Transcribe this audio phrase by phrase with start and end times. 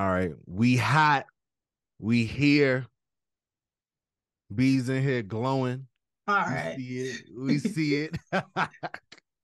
[0.00, 0.32] All right.
[0.46, 1.26] We hot.
[1.98, 2.86] We here.
[4.52, 5.88] Bees in here glowing.
[6.26, 6.74] All right.
[6.78, 7.20] We see it.
[7.36, 8.16] We see it.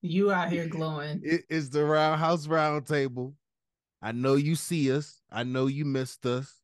[0.00, 1.20] you out here glowing.
[1.22, 3.34] It is the Roundhouse Roundtable.
[4.00, 5.20] I know you see us.
[5.30, 6.62] I know you missed us,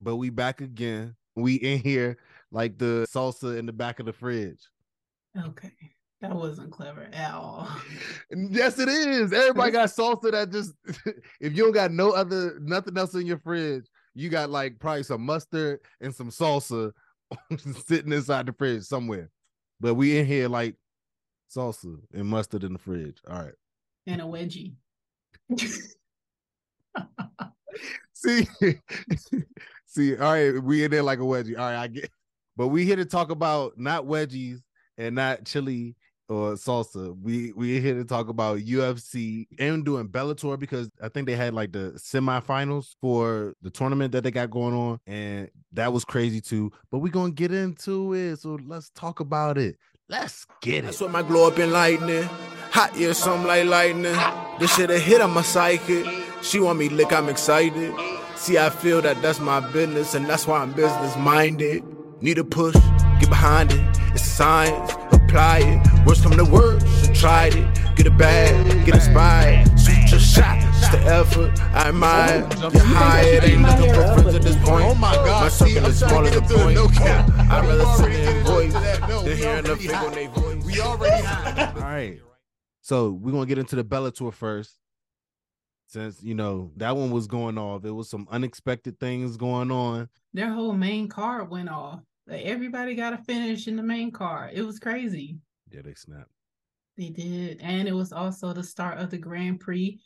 [0.00, 1.16] but we back again.
[1.34, 2.18] We in here
[2.52, 4.68] like the salsa in the back of the fridge.
[5.36, 5.72] Okay.
[6.22, 7.68] That wasn't clever at all.
[8.30, 9.32] yes, it is.
[9.32, 10.72] Everybody got salsa that just
[11.40, 15.02] if you don't got no other nothing else in your fridge, you got like probably
[15.02, 16.92] some mustard and some salsa
[17.86, 19.30] sitting inside the fridge somewhere.
[19.80, 20.76] But we in here like
[21.54, 23.20] salsa and mustard in the fridge.
[23.28, 23.54] All right.
[24.06, 24.74] And a wedgie.
[28.14, 28.46] see,
[29.86, 31.58] see, all right, we in there like a wedgie.
[31.58, 32.10] All right, I get
[32.56, 34.60] but we here to talk about not wedgies
[34.98, 35.96] and not chili
[36.32, 37.16] or salsa.
[37.20, 41.54] We we're here to talk about UFC and doing Bellator because I think they had
[41.54, 46.40] like the semifinals for the tournament that they got going on, and that was crazy
[46.40, 46.72] too.
[46.90, 48.38] But we're gonna get into it.
[48.40, 49.76] So let's talk about it.
[50.08, 50.82] Let's get it.
[50.86, 52.24] That's what my glow up in lightning.
[52.72, 54.16] Hot yeah, something like lightning.
[54.58, 56.06] This shit a hit on my psychic.
[56.42, 57.94] She want me lick, I'm excited.
[58.34, 61.84] See, I feel that that's my business, and that's why I'm business minded.
[62.20, 62.74] Need a push,
[63.20, 63.80] get behind it.
[64.12, 64.92] It's science,
[65.32, 66.06] apply it.
[66.06, 67.96] Worst come to worst, so tried it.
[67.96, 69.66] Get it bad, get inspired.
[69.78, 71.58] Shoot your shot, just the effort.
[71.74, 72.48] I admire.
[72.60, 74.84] You're high, it ain't looking for friends at this point.
[74.84, 76.74] Oh my God, My circle is smaller than to a point.
[76.74, 77.30] no cap.
[77.50, 80.06] I'd rather sit in Already voice that, no, than we hearing the already fake hot.
[80.06, 80.64] on their voice.
[80.64, 81.26] We already
[81.80, 82.20] all right.
[82.82, 84.78] So we're gonna get into the Bellator first.
[85.86, 90.08] Since you know that one was going off, it was some unexpected things going on.
[90.32, 92.00] Their whole main card went off.
[92.26, 94.50] Like everybody got a finish in the main car.
[94.52, 95.38] It was crazy.
[95.70, 96.30] Yeah, they snapped.
[96.96, 97.60] They did.
[97.60, 99.98] And it was also the start of the Grand Prix.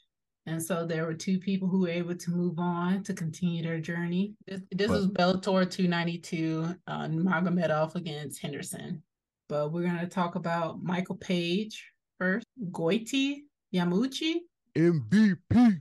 [0.47, 3.81] And so there were two people who were able to move on to continue their
[3.81, 4.35] journey.
[4.47, 9.03] This, this But- was Bellator 292, uh, Magomedov against Henderson.
[9.49, 11.85] But we're going to talk about Michael Page
[12.19, 12.47] first.
[12.71, 13.43] Goiti
[13.75, 14.37] Yamauchi.
[14.77, 15.81] MVP.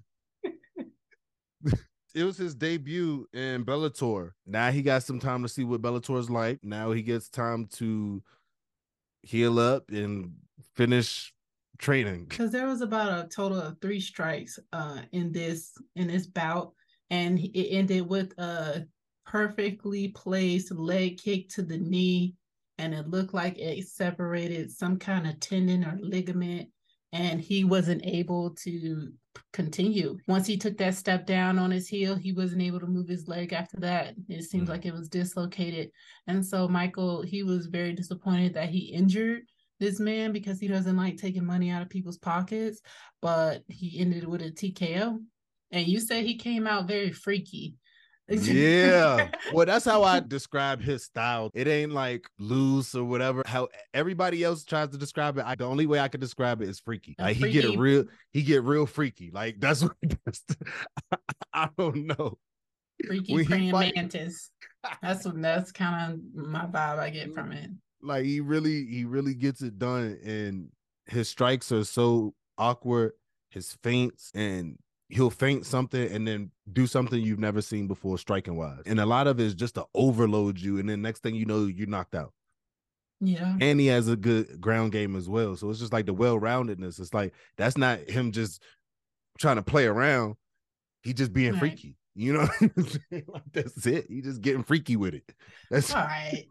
[2.16, 4.32] It was his debut in Bellator.
[4.48, 6.60] Now he got some time to see what Bellator's like.
[6.64, 8.24] Now he gets time to
[9.22, 10.34] heal up and
[10.76, 11.34] finish
[11.78, 12.26] training.
[12.30, 16.72] because there was about a total of three strikes uh in this in this bout
[17.10, 18.86] and it ended with a
[19.26, 22.34] perfectly placed leg kick to the knee
[22.78, 26.70] and it looked like it separated some kind of tendon or ligament
[27.12, 29.12] and he wasn't able to
[29.54, 33.08] continue once he took that step down on his heel he wasn't able to move
[33.08, 34.72] his leg after that it seems Mhm.
[34.72, 35.92] like it was dislocated
[36.28, 39.44] and so michael he was very disappointed that he injured
[39.80, 42.80] this man because he doesn't like taking money out of people's pockets,
[43.22, 45.20] but he ended with a TKO.
[45.72, 47.76] And you said he came out very freaky.
[48.30, 49.30] Yeah.
[49.54, 51.50] Well, that's how I describe his style.
[51.54, 53.44] It ain't like loose or whatever.
[53.46, 55.46] How everybody else tries to describe it.
[55.46, 57.16] I, the only way I could describe it is freaky.
[57.20, 59.30] A Like he get freaky- it real, he get real freaky.
[59.32, 59.94] Like that's what.
[61.54, 62.38] I don't know.
[63.06, 64.50] freaky when praying fight- mantis.
[65.02, 67.72] That's what that's kind of my vibe I get from it.
[68.04, 70.20] Like he really, he really gets it done.
[70.24, 70.70] And
[71.08, 73.14] his strikes are so awkward,
[73.50, 74.78] his feints, and
[75.10, 78.82] he'll feint something and then do something you've never seen before, striking wise.
[78.86, 80.80] And a lot of it is just to overload you.
[80.80, 82.34] And then next thing you know, you're knocked out.
[83.22, 83.56] Yeah.
[83.62, 85.56] and he has a good ground game as well.
[85.56, 87.00] So it's just like the well-roundedness.
[87.00, 88.62] It's like that's not him just
[89.40, 90.36] trying to play around.
[91.02, 91.60] He just being Right.
[91.60, 91.96] freaky.
[92.14, 92.48] You know,
[93.12, 94.08] like that's it.
[94.10, 95.34] He just getting freaky with it.
[95.72, 96.46] That's All right.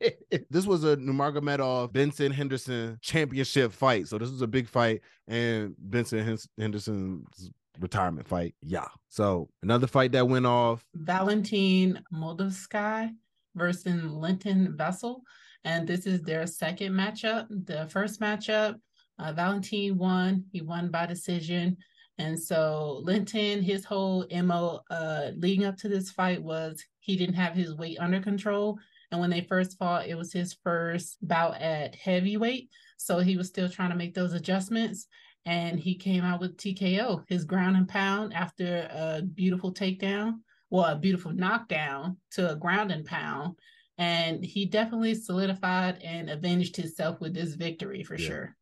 [0.50, 4.08] this was a Nurmagomedov Benson Henderson championship fight.
[4.08, 8.54] So this was a big fight, and Benson Hen- Henderson's retirement fight.
[8.62, 8.88] Yeah.
[9.08, 10.84] So another fight that went off.
[10.94, 13.14] Valentin Moldavsky
[13.54, 15.20] versus Linton Vassell.
[15.64, 17.46] And this is their second matchup.
[17.66, 18.76] The first matchup,
[19.18, 20.44] uh, Valentin won.
[20.52, 21.76] He won by decision.
[22.18, 27.34] And so Linton, his whole MO uh, leading up to this fight was he didn't
[27.34, 28.78] have his weight under control.
[29.10, 32.70] And when they first fought, it was his first bout at heavyweight.
[32.96, 35.06] So he was still trying to make those adjustments.
[35.44, 40.40] And he came out with TKO, his ground and pound after a beautiful takedown
[40.72, 43.58] well, a beautiful knockdown to a ground and pound.
[43.98, 48.26] And he definitely solidified and avenged himself with this victory for Yeah.
[48.26, 48.56] sure.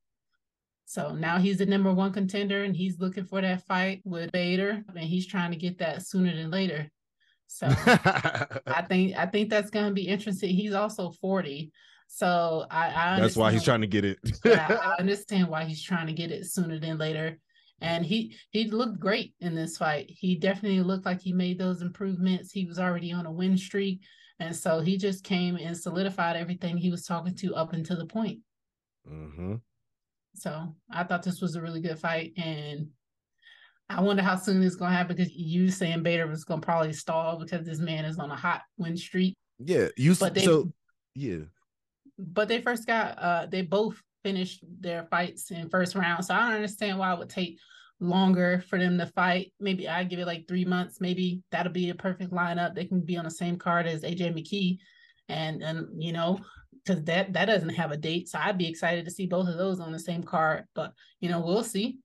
[0.87, 4.83] So now he's the number one contender and he's looking for that fight with Bader
[4.89, 6.91] and he's trying to get that sooner than later.
[7.47, 10.51] So I think I think that's gonna be interesting.
[10.51, 11.71] He's also 40.
[12.13, 14.19] So I, I That's why he's trying to get it.
[14.45, 17.39] yeah, I understand why he's trying to get it sooner than later.
[17.81, 20.07] And he he looked great in this fight.
[20.11, 22.51] He definitely looked like he made those improvements.
[22.51, 24.01] He was already on a win streak.
[24.41, 28.07] And so he just came and solidified everything he was talking to up until the
[28.07, 28.41] point.
[29.09, 29.55] Mm-hmm.
[30.35, 32.33] So I thought this was a really good fight.
[32.37, 32.89] And
[33.89, 37.39] I wonder how soon it's gonna happen because you saying Bader was gonna probably stall
[37.39, 39.37] because this man is on a hot win streak.
[39.61, 40.73] Yeah, you But they- so
[41.15, 41.45] yeah.
[42.21, 46.25] But they first got uh they both finished their fights in first round.
[46.25, 47.59] So I don't understand why it would take
[48.01, 49.53] longer for them to fight.
[49.61, 51.01] Maybe I give it like three months.
[51.01, 52.75] Maybe that'll be a perfect lineup.
[52.75, 54.79] They can be on the same card as AJ McKee.
[55.29, 56.39] And and you know,
[56.85, 58.29] because that that doesn't have a date.
[58.29, 60.65] So I'd be excited to see both of those on the same card.
[60.75, 61.99] But you know, we'll see.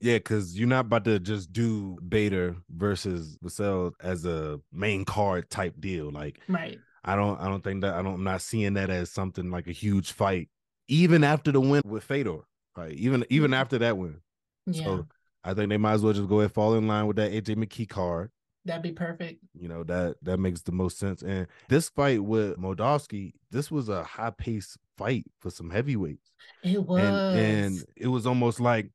[0.00, 5.50] Yeah, because you're not about to just do Bader versus Vassell as a main card
[5.50, 6.10] type deal.
[6.10, 6.78] Like Right.
[7.04, 9.66] I don't I don't think that I don't I'm not seeing that as something like
[9.66, 10.48] a huge fight,
[10.88, 12.40] even after the win with Fedor.
[12.76, 14.20] Like even even after that win.
[14.66, 14.84] Yeah.
[14.84, 15.06] So
[15.44, 17.56] I think they might as well just go ahead fall in line with that AJ
[17.56, 18.30] McKee card.
[18.64, 19.40] that'd be perfect.
[19.54, 21.22] You know, that that makes the most sense.
[21.22, 26.32] And this fight with Moldavsky, this was a high paced fight for some heavyweights.
[26.62, 28.90] It was and and it was almost like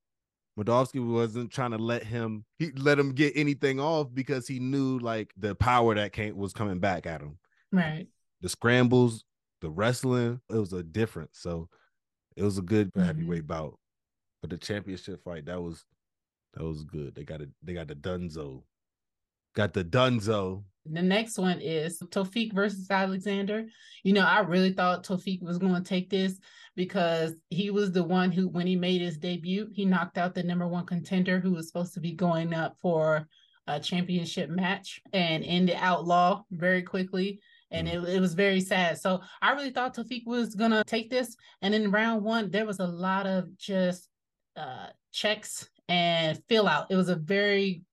[0.58, 5.00] Moldavsky wasn't trying to let him he let him get anything off because he knew
[5.00, 7.38] like the power that came was coming back at him.
[7.74, 8.08] Right.
[8.42, 9.26] The scrambles,
[9.62, 11.40] the wrestling, it was a difference.
[11.40, 11.70] So
[12.36, 13.06] it was a good Mhm.
[13.06, 13.78] heavyweight bout.
[14.42, 15.86] But the championship fight, that was
[16.54, 17.16] that was good.
[17.16, 18.64] They got it, they got the Dunzo.
[19.56, 20.64] Got the Dunzo.
[20.86, 23.66] The next one is Tofik versus Alexander.
[24.04, 26.40] You know, I really thought Tofik was going to take this
[26.76, 30.44] because he was the one who, when he made his debut, he knocked out the
[30.44, 33.28] number one contender who was supposed to be going up for
[33.66, 37.40] a championship match and ended Outlaw very quickly.
[37.74, 39.00] And it, it was very sad.
[39.00, 41.36] So I really thought Tofik was going to take this.
[41.62, 44.08] And in round one, there was a lot of just
[44.56, 46.88] uh, checks and fill out.
[46.90, 47.84] It was a very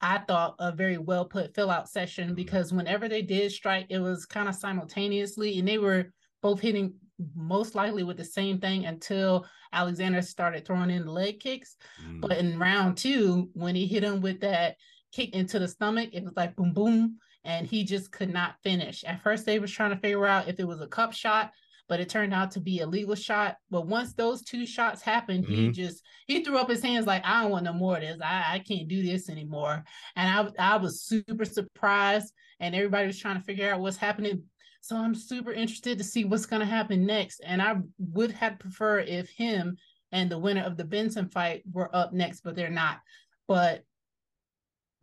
[0.00, 3.98] I thought a very well put fill out session because whenever they did strike, it
[3.98, 6.12] was kind of simultaneously and they were
[6.42, 6.92] both hitting
[7.34, 11.76] most likely with the same thing until Alexander started throwing in the leg kicks.
[12.06, 12.20] Mm.
[12.20, 14.76] But in round two, when he hit him with that
[15.12, 19.04] kick into the stomach, it was like boom, boom, and he just could not finish.
[19.04, 21.52] At first, they was trying to figure out if it was a cup shot,
[21.88, 23.56] but it turned out to be a legal shot.
[23.70, 25.74] But once those two shots happened, he Mhm.
[25.74, 28.18] just he threw up his hands like, I don't want no more of this.
[28.22, 29.84] I, I can't do this anymore.
[30.16, 34.44] And I I was super surprised, and everybody was trying to figure out what's happening.
[34.80, 37.40] So I'm super interested to see what's gonna happen next.
[37.44, 39.76] And I would have preferred if him
[40.12, 43.00] and the winner of the Benson fight were up next, but they're not.
[43.48, 43.84] But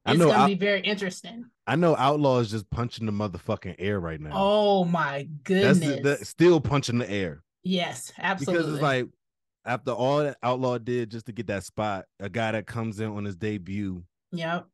[0.05, 1.45] I it's know gonna I- be very interesting.
[1.67, 4.31] I know Outlaw is just punching the motherfucking air right now.
[4.33, 5.79] Oh my goodness.
[5.79, 7.43] the, that, still punching the air.
[7.63, 8.61] yes, absolutely.
[8.63, 9.07] Because it's like
[9.65, 13.09] after all that Outlaw did just to get that spot, a guy that comes in
[13.09, 14.65] on his debut yep.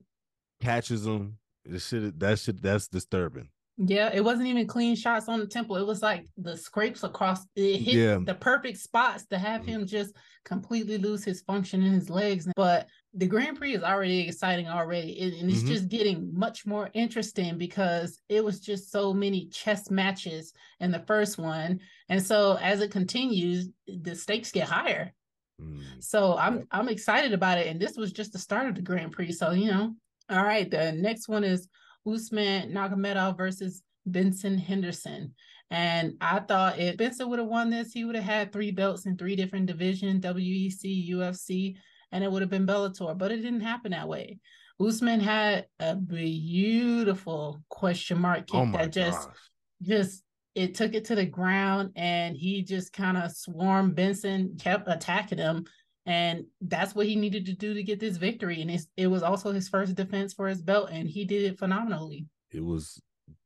[0.62, 1.38] catches him.
[1.66, 3.50] The shit that shit that's disturbing.
[3.80, 5.76] Yeah, it wasn't even clean shots on the temple.
[5.76, 8.18] It was like the scrapes across it hit Yeah.
[8.26, 9.66] the perfect spots to have Mhm.
[9.68, 10.16] him just
[10.46, 12.48] completely lose his function in his legs.
[12.56, 15.20] But the Grand Prix is already exciting already.
[15.20, 15.68] and- and it's Mhm.
[15.68, 21.00] just getting much more interesting because it was just so many chess matches in the
[21.08, 21.80] first one.
[22.10, 25.14] And so as it continues, the stakes get higher.
[25.60, 25.82] Mm.
[26.04, 26.68] So I'm.
[26.70, 27.68] I'm excited about it.
[27.68, 29.32] And this was just the start of the Grand Prix.
[29.32, 29.96] So, you know,
[30.30, 30.70] all right.
[30.70, 31.68] The next one is
[32.06, 35.34] Usman Nurmagomedov versus Benson Henderson.
[35.72, 39.06] And I thought if Benson would have won this, he would have had three belts
[39.08, 41.76] in three different divisions, WEC, UFC,
[42.12, 44.40] and it would have been Bellator, but it didn't happen that way.
[44.80, 49.38] Usman had a beautiful question mark kick Oh that just gosh.
[49.82, 50.24] just
[50.56, 55.38] it took it to the ground and he just kind of swarmed Benson, kept attacking
[55.38, 55.66] him.
[56.08, 58.62] And that's what he needed to do to get this victory.
[58.62, 61.60] And it's, it was also his first defense for his belt, and he did it
[61.60, 62.26] phenomenally.
[62.52, 63.00] It was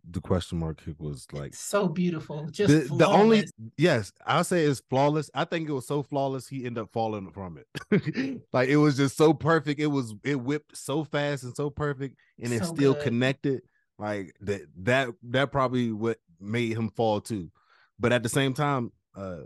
[0.09, 2.47] the question mark kick was like So beautiful.
[2.49, 3.45] Just the, the only
[3.77, 5.29] yes, I'll say it's flawless.
[5.33, 8.41] I think it was so flawless he ended up falling from it.
[8.53, 9.79] like it was just so perfect.
[9.79, 13.03] It was it whipped so fast and so perfect, and it So still good.
[13.03, 13.61] connected.
[13.99, 17.51] Like that that that probably what made him fall too.
[17.99, 19.41] But at the same time, uh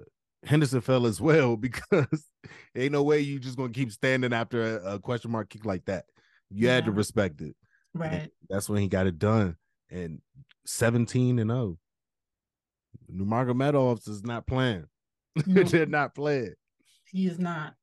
[0.46, 2.30] Henderson fell as well because
[2.76, 5.86] ain't no way you just gonna keep standing after a, a question mark kick like
[5.86, 6.06] that.
[6.50, 7.56] You had to respect it.
[7.94, 8.30] And right.
[8.50, 9.58] That's when he got it done.
[9.90, 10.20] And
[10.66, 11.78] 17 and 0.
[13.12, 14.86] Nurmagomedov is not playing.
[15.46, 15.64] No.
[15.64, 16.54] They're not playing.
[17.12, 17.74] He is not.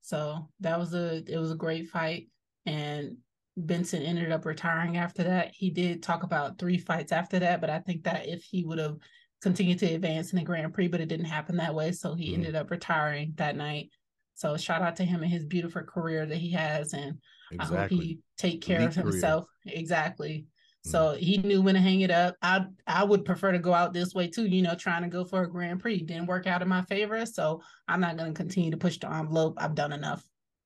[0.00, 2.28] So that was a it was a great fight.
[2.64, 3.18] And
[3.58, 5.52] Benson ended up retiring after that.
[5.54, 8.78] He did talk about three fights after that, but I think that if he would
[8.78, 8.96] have
[9.42, 11.92] continued to advance in the Grand Prix, but it didn't happen that way.
[11.92, 12.34] So he Mhm.
[12.36, 13.90] ended up retiring that night.
[14.34, 17.18] So shout out to him and his beautiful career that he has, and
[17.52, 17.76] Exactly.
[17.76, 19.12] I hope he take care Elite of career.
[19.12, 19.46] himself.
[19.66, 20.46] Exactly.
[20.86, 20.90] Mm.
[20.90, 22.36] So he knew when to hang it up.
[22.42, 24.46] I I would prefer to go out this way too.
[24.46, 27.24] You know, trying to go for a Grand Prix didn't work out in my favor,
[27.26, 29.54] so I'm not going to continue to push the envelope.
[29.58, 30.24] I've done enough.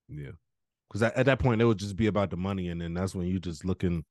[0.09, 0.33] Yeah.
[0.89, 3.15] Because at, at that point, it would just be about the money, and then that's
[3.15, 4.05] when you just looking.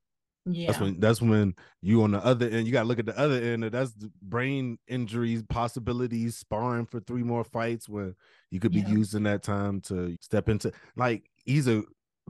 [0.46, 0.68] Yeah.
[0.68, 2.68] That's when that's when you on the other end.
[2.68, 3.64] You got to look at the other end.
[3.64, 8.14] That's the brain injuries, possibilities, sparring for three more fights where
[8.50, 8.90] you could be Yeah.
[8.90, 10.72] using that time to step into.
[10.96, 11.84] Like he's a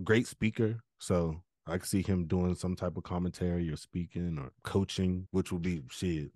[0.04, 4.52] great speaker, so I could see him doing some type of commentary or speaking or
[4.64, 6.32] coaching, which would be shit.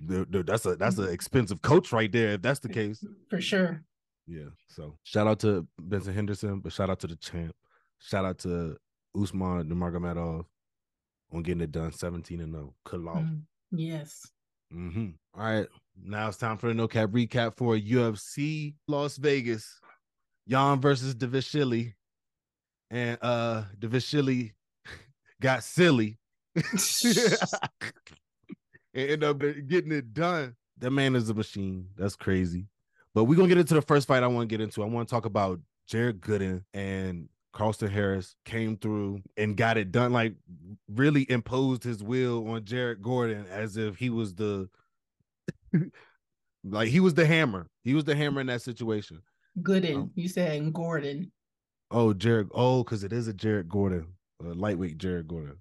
[0.00, 2.34] That's a that's an expensive coach right there.
[2.34, 3.82] If that's the case, for sure.
[4.26, 4.48] yeah.
[4.68, 7.54] So shout out to Benson Henderson, but shout out to the champ.
[7.98, 8.76] Shout out to
[9.20, 10.44] Usman Nurmagomedov
[11.32, 12.74] on getting it done 17 and 0.
[12.86, 13.24] Kalov.
[13.24, 13.42] Mm,
[13.72, 14.30] yes.
[14.72, 15.10] Mm-hmm.
[15.38, 15.66] All right.
[16.02, 19.80] Now it's time for the no cap recap for UFC Las Vegas.
[20.48, 21.94] Jan versus Davishili.
[22.94, 24.52] And uh Davishili
[25.40, 26.16] got silly.
[26.54, 26.64] and
[28.94, 30.54] end up getting it done.
[30.78, 31.88] That man is a machine.
[31.96, 32.68] That's crazy.
[33.12, 34.84] But we're gonna get into the first fight I want to get into.
[34.84, 35.58] I want to talk about
[35.88, 40.34] Jared Gooden and Carlston Harris came through and got it done, like
[40.88, 44.68] really imposed his will on Jared Gordon as if he was the
[46.64, 47.66] like he was the hammer.
[47.82, 49.20] He was the hammer in that situation.
[49.60, 49.96] Gooden.
[49.96, 51.32] Um, you said Gordon.
[51.94, 52.48] Oh, Jared.
[52.52, 54.08] Oh, because it is a Jared Gordon,
[54.42, 55.58] a lightweight Jared Gordon.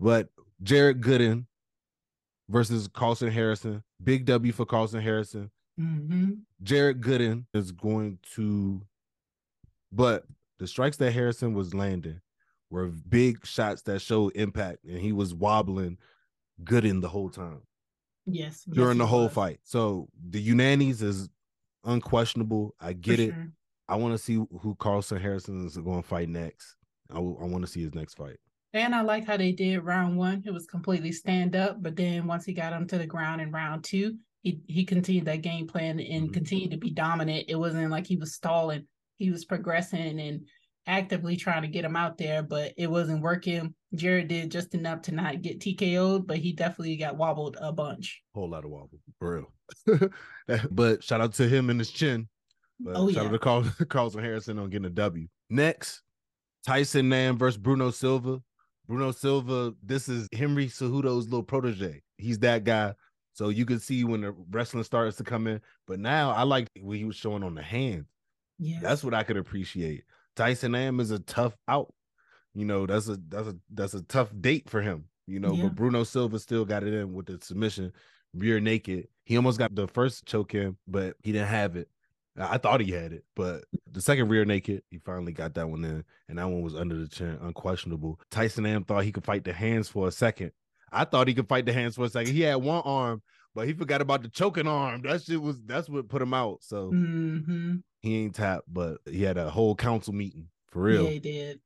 [0.00, 0.28] But
[0.62, 1.44] Jared Gooden
[2.48, 3.82] versus Carlson Harrison.
[4.02, 5.50] Big W for Carlson Harrison.
[5.78, 6.30] hmm
[6.62, 8.82] Jared Gooden is going to,
[9.92, 10.24] but
[10.58, 12.20] the strikes that Harrison was landing
[12.70, 15.98] were big shots that showed impact, and he was wobbling
[16.64, 17.62] Gooden the whole time
[18.26, 18.64] Yes.
[18.66, 19.60] yes, during the whole was, fight.
[19.64, 21.28] So the Unanis is
[21.84, 22.74] unquestionable.
[22.80, 23.34] I for get it.
[23.34, 23.52] sure.
[23.90, 26.76] I want to see who Carlson Harrison is going to fight next.
[27.12, 28.36] I, want to see his next fight.
[28.72, 30.44] And I like how they did round one.
[30.46, 33.50] It was completely stand up, but then once he got him to the ground in
[33.50, 36.32] round two, he he continued that game plan and Mhm.
[36.32, 37.46] continued to be dominant.
[37.48, 38.86] It wasn't like he was stalling.
[39.18, 40.46] He was progressing and
[40.86, 43.74] actively trying to get him out there, but it wasn't working.
[43.94, 48.22] Jared did just enough to not get TKO'd, but he definitely got wobbled a bunch.
[48.34, 49.46] Whole lot of wobble, for
[49.86, 50.10] real.
[50.70, 52.28] but shout out to him and his chin.
[52.82, 53.28] But Oh, shout yeah.
[53.28, 55.26] out to Carl, Carlson Harrison on getting a W.
[55.48, 56.02] Next,
[56.66, 58.40] Tyson Nam versus Bruno Silva.
[58.86, 62.02] Bruno Silva, this is Henry Cejudo's little protege.
[62.18, 62.94] He's that guy.
[63.34, 65.60] So you can see when the wrestling starts to come in.
[65.86, 68.06] But now I like what he was showing on the hands.
[68.58, 68.80] Yeah.
[68.82, 70.02] That's what I could appreciate.
[70.36, 71.92] Tyson Nam is a tough out.
[72.54, 75.04] You know, that's a that's a that's a tough date for him.
[75.28, 75.64] You know, Yeah.
[75.64, 77.92] but Bruno Silva still got it in with the submission,
[78.34, 79.06] rear naked.
[79.24, 81.88] He almost got the first choke in, but he didn't have it.
[82.38, 85.84] I thought he had it, but the second rear naked, he finally got that one
[85.84, 88.20] in, and that one was under the chin, unquestionable.
[88.30, 90.52] Tyson Nam thought he could fight the hands for a second.
[90.92, 92.32] I thought he could fight the hands for a second.
[92.32, 93.22] He had one arm,
[93.54, 95.02] but he forgot about the choking arm.
[95.02, 96.58] That shit was that's what put him out.
[96.62, 101.04] So hmm he ain't tapped, but he had a whole council meeting for real.
[101.04, 101.60] Yeah, he did.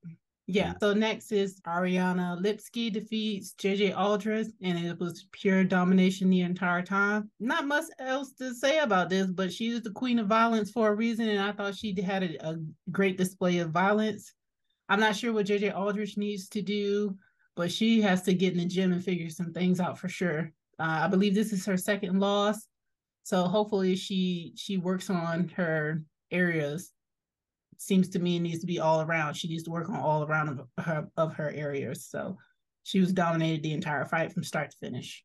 [0.46, 0.74] Yeah.
[0.78, 6.82] So next is Ariana Lipski defeats JJ Aldrich, and it was pure domination the entire
[6.82, 7.30] time.
[7.40, 10.88] Not much else to say about this, but she is the queen of violence for
[10.88, 12.56] a reason, and I thought she had a, a
[12.90, 14.34] great display of violence.
[14.90, 17.16] I'm not sure what JJ Aldrich needs to do,
[17.56, 20.52] but she has to get in the gym and figure some things out for sure.
[20.78, 22.68] Uh, I believe this is her second loss,
[23.22, 26.93] so hopefully she she works on her areas
[27.78, 29.34] seems to me it needs to be all around.
[29.34, 32.06] She needs to work on all around of her of her areas.
[32.06, 32.38] So
[32.82, 35.24] she was dominated the entire fight from start to finish.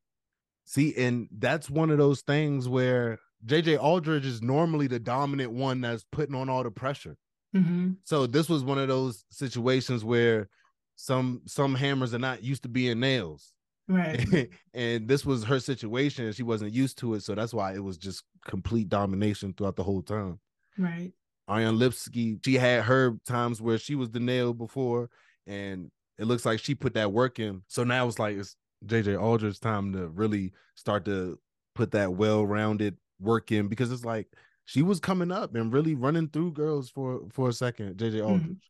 [0.65, 5.82] See, and that's one of those things where JJ Aldridge is normally the dominant one
[5.82, 7.18] that's putting on all the pressure.
[7.56, 7.94] Mm-hmm.
[8.03, 10.50] So this was one of those situations where
[10.96, 13.53] some some hammers are not used to being nails.
[13.88, 14.50] Right.
[14.74, 17.24] and this was her situation and she wasn't used to it.
[17.24, 20.39] So that's why it was just complete domination throughout the whole time.
[20.77, 21.12] right.
[21.50, 25.10] Ariane Lipski, she had her times where she was the nail before,
[25.48, 27.63] and it looks like she put that work in.
[27.68, 31.39] So now it's like it's JJ Aldridge's time to really start to
[31.75, 34.27] put that well-rounded work in because it's like
[34.65, 38.70] she was coming up and really running through girls for for a second, JJ Aldridge.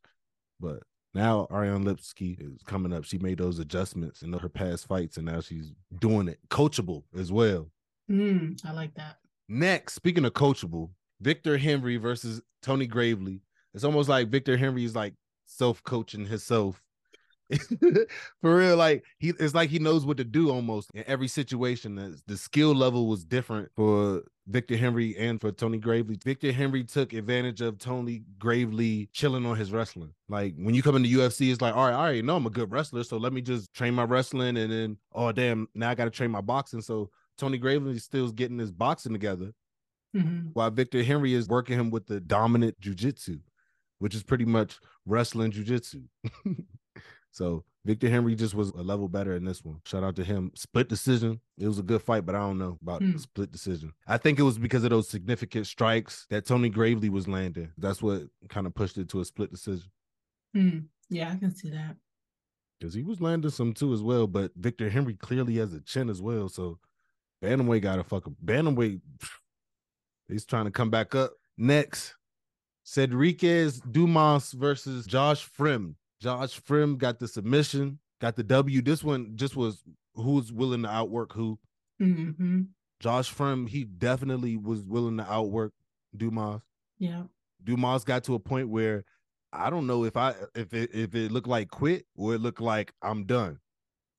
[0.59, 0.83] But
[1.13, 3.03] now Ariane Lipski is coming up.
[3.03, 7.31] She made those adjustments in her past fights, and now she's doing it coachable as
[7.31, 7.69] well.
[8.09, 9.17] Mm, I like that.
[9.48, 10.89] Next, speaking of coachable,
[11.21, 13.41] Victor Henry versus Tony Gravely.
[13.73, 15.13] It's almost like Victor Henry is like
[15.45, 16.81] self-coaching himself.
[18.41, 21.95] For real, like he it's like he knows what to do almost in every situation.
[21.95, 26.17] The, the skill level was different for Victor Henry and for Tony Gravely.
[26.23, 30.13] Victor Henry took advantage of Tony Gravely chilling on his wrestling.
[30.27, 32.51] Like when you come into UFC, it's like, all right, I already know I'm a
[32.51, 35.95] good wrestler, so let me just train my wrestling, and then oh damn, now I
[35.95, 36.81] got to train my boxing.
[36.81, 37.09] So
[37.39, 39.53] Tony Gravely still getting his boxing together,
[40.15, 40.51] Mhm.
[40.53, 43.41] while Victor Henry is working him with the dominant jujitsu,
[43.99, 46.07] which is pretty much wrestling jujitsu.
[47.31, 49.79] so Victor Henry just was a level better in this one.
[49.85, 50.51] Shout out to him.
[50.55, 51.39] Split decision.
[51.57, 53.17] It was a good fight, but I don't know about Hmm.
[53.17, 53.93] split decision.
[54.07, 57.71] I think it was because of those significant strikes that Tony Gravely was landing.
[57.77, 59.89] That's what kind of pushed it to a split decision.
[60.53, 60.79] Hmm.
[61.09, 61.97] Yeah, I can see that.
[62.79, 66.09] Because he was landing some too as well, but Victor Henry clearly has a chin
[66.09, 66.49] as well.
[66.49, 66.79] So
[67.43, 68.35] Bantamweight got to fuck him.
[68.43, 69.01] Bantamweight,
[70.29, 71.33] he's trying to come back up.
[71.57, 72.15] Next,
[72.83, 75.95] Cedriquez Dumas versus Josh Fremd.
[76.21, 78.81] Josh Fremd got the submission, got the W.
[78.81, 79.83] This one just was
[80.15, 81.59] who's willing to outwork who.
[82.00, 82.62] hmm
[83.00, 85.71] Josh Fremd, he definitely was willing to outwork
[86.15, 86.62] Dumas.
[86.98, 87.24] Yeah.
[87.63, 89.05] Dumas got to a point where
[89.53, 92.62] I don't know if I if it if it looked like quit or it looked
[92.62, 93.59] like I'm done.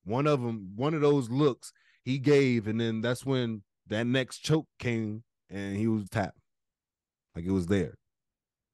[0.04, 1.72] One of them, one of those looks
[2.04, 6.38] he gave, and then that's when that next choke came and he was tapped.
[7.34, 7.94] Like it was there.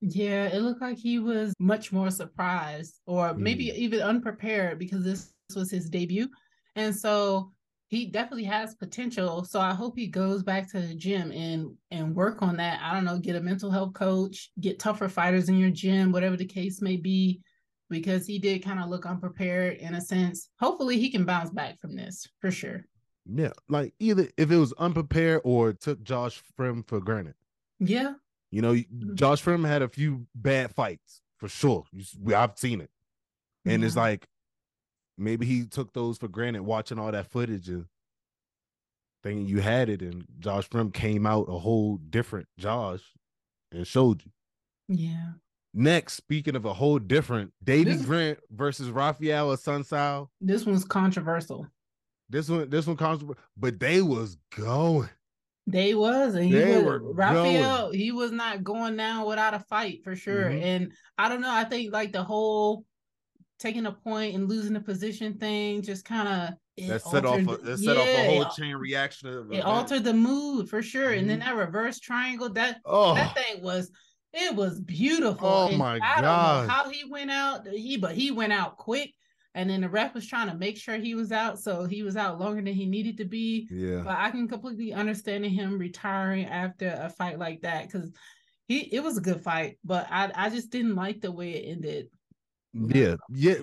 [0.00, 3.74] Yeah, it looked like he was much more surprised or maybe mm.
[3.74, 6.28] even unprepared because this was his debut.
[6.74, 7.52] And so
[7.88, 9.44] he definitely has potential.
[9.44, 12.80] So I hope he goes back to the gym and and work on that.
[12.82, 16.36] I don't know, get a mental health coach, get tougher fighters in your gym, whatever
[16.36, 17.40] the case may be,
[17.88, 20.50] because he did kind of look unprepared in a sense.
[20.60, 22.84] Hopefully he can bounce back from this for sure.
[23.28, 27.34] Yeah, like either if it was unprepared or took Josh Fremd for granted.
[27.80, 28.14] Yeah.
[28.50, 29.14] You know, mm-hmm.
[29.14, 31.84] Josh Fremd had a few bad fights for sure.
[32.34, 32.90] I've seen it,
[33.64, 34.28] and it's like
[35.18, 37.86] maybe he took those for granted, watching all that footage and
[39.22, 43.02] thinking you had it, and Josh Fremd came out a whole different Josh
[43.72, 44.30] and showed you.
[44.88, 45.32] Yeah.
[45.74, 50.28] Next, speaking of a whole different Davy Grant versus Rafael Sunsao.
[50.40, 51.66] This one's controversial.
[52.28, 53.22] This one, this one comes,
[53.56, 55.08] but they was going.
[55.68, 57.90] They was, and he They was, Raphael.
[57.90, 60.50] He was not going down without a fight for sure.
[60.50, 60.62] Mhm.
[60.62, 61.50] And I don't know.
[61.50, 62.84] I think like the whole
[63.58, 67.56] taking a point and losing the position thing just kind of That set off, a,
[67.56, 69.52] that set off a whole chain reaction.
[69.52, 71.12] It altered the mood for sure.
[71.12, 71.44] And then Mhm.
[71.44, 73.90] that reverse triangle, that Oh, that thing was
[74.32, 75.48] it was beautiful.
[75.48, 76.68] Oh And my I don't gosh.
[76.68, 77.66] know how he went out.
[77.66, 79.14] He but he went out quick.
[79.56, 82.14] And then the ref was trying to make sure he was out, so he was
[82.14, 83.66] out longer than he needed to be.
[83.70, 84.02] yeah.
[84.04, 88.12] But I can completely understand him retiring after a fight like that because
[88.68, 91.70] he it was a good fight, but I I just didn't like the way it
[91.70, 92.08] ended.
[92.74, 93.54] Yeah, yeah,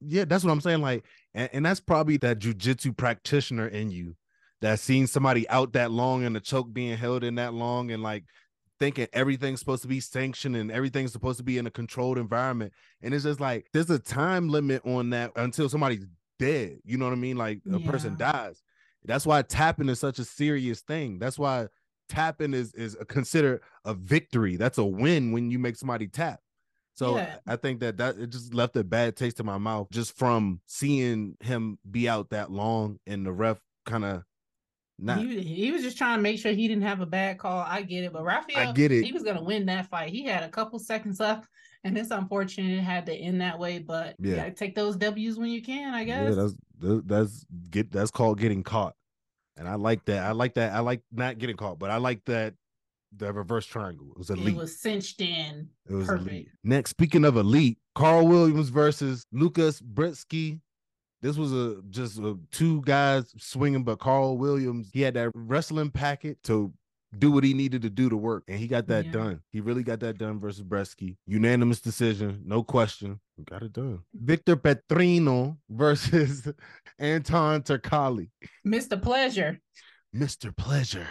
[0.00, 0.24] yeah.
[0.24, 0.82] That's what I'm saying.
[0.82, 4.14] Like, and, and that's probably that jujitsu practitioner in you
[4.60, 8.04] that's seen somebody out that long and the choke being held in that long, and
[8.04, 8.24] like
[8.80, 12.72] thinking everything's supposed to be sanctioned and everything's supposed to be in a controlled environment.
[13.02, 16.06] And it's just like there's a time limit on that until somebody's
[16.38, 16.78] dead.
[16.84, 17.36] You know what I mean?
[17.36, 18.62] Like a person dies.
[19.04, 21.18] That's why tapping is such a serious thing.
[21.18, 21.68] That's why
[22.08, 24.56] tapping is is considered a victory.
[24.56, 26.40] That's a win when you make somebody tap.
[26.94, 27.36] So Yeah.
[27.46, 30.60] I think that that it just left a bad taste in my mouth just from
[30.66, 34.24] seeing him be out that long and the ref kind of
[35.00, 35.18] not.
[35.18, 37.64] He, he was just trying to make sure he didn't have a bad call.
[37.66, 39.04] I get it, but Raphael, get it.
[39.04, 40.10] He was gonna win that fight.
[40.10, 41.48] He had a couple seconds left,
[41.84, 43.78] and it's unfortunate it had to end that way.
[43.78, 44.36] But Yeah.
[44.36, 45.94] yeah, take those W's when you can.
[45.94, 46.36] I yeah, guess.
[46.36, 46.54] that's
[47.06, 48.94] that's get that's called getting caught,
[49.56, 50.24] and I like that.
[50.24, 50.72] I like that.
[50.72, 52.54] I like not getting caught, but I like that
[53.16, 54.08] the reverse triangle.
[54.12, 54.54] It was elite.
[54.54, 55.68] it was cinched in.
[55.88, 56.28] It was perfect.
[56.30, 56.48] elite.
[56.62, 60.60] Next, speaking of elite, Carl Williams versus Lucas Brzeski.
[61.22, 65.90] This was a just a, two guys swinging, but Carl Williams he had that wrestling
[65.90, 66.72] packet to
[67.18, 69.10] do what he needed to do to work, and he got that Yeah.
[69.12, 69.40] done.
[69.50, 71.16] He really got that done versus Brzeski.
[71.26, 73.18] Unanimous decision, no question.
[73.48, 74.00] Got it done.
[74.14, 76.46] Victor Petrino versus
[76.98, 78.30] Anton Turkali.
[78.66, 79.00] Mr.
[79.00, 79.60] Pleasure.
[80.14, 80.56] Mr.
[80.56, 81.06] Pleasure.